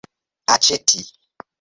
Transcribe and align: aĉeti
aĉeti 0.53 1.05